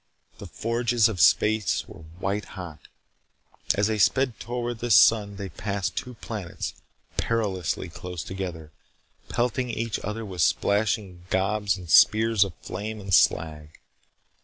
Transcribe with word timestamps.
The 0.39 0.47
forges 0.47 1.07
of 1.07 1.21
space 1.21 1.87
were 1.87 1.99
white 2.17 2.45
hot. 2.57 2.79
As 3.75 3.85
they 3.85 3.99
sped 3.99 4.39
toward 4.39 4.79
this 4.79 4.95
sun, 4.95 5.35
they 5.35 5.49
passed 5.49 5.95
two 5.95 6.15
planets, 6.15 6.73
perilously 7.17 7.87
close 7.87 8.23
together, 8.23 8.71
pelting 9.29 9.69
each 9.69 9.99
other 9.99 10.25
with 10.25 10.41
splashing 10.41 11.27
gobs 11.29 11.77
and 11.77 11.87
spears 11.87 12.43
of 12.43 12.55
flame 12.63 12.99
and 12.99 13.13
slag. 13.13 13.77